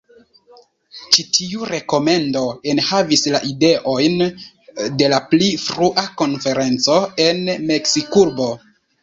Ĉi 1.15 1.23
tiu 1.35 1.67
rekomendo 1.71 2.41
enhavis 2.73 3.25
la 3.35 3.41
ideojn 3.49 4.17
de 5.03 5.11
la 5.15 5.21
pli 5.35 5.51
frua 5.67 6.07
konferenco 6.25 6.99
en 7.29 7.45
Meksikurbo. 7.71 8.51